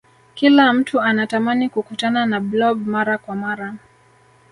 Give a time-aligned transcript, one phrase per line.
[0.33, 3.75] kila mtu anatamani kukutana na blob mara kwa mara